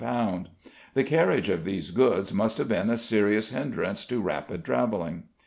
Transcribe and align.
The 0.95 1.03
carriage 1.03 1.47
of 1.47 1.63
these 1.63 1.91
goods 1.91 2.33
must 2.33 2.57
have 2.57 2.67
been 2.67 2.89
a 2.89 2.97
serious 2.97 3.49
hindrance 3.49 4.03
to 4.07 4.19
rapid 4.19 4.65
travelling. 4.65 5.25